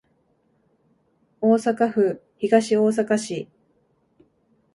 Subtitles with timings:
[1.41, 3.47] 大阪府東大阪市